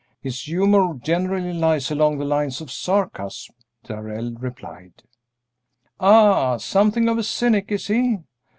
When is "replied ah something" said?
4.33-7.07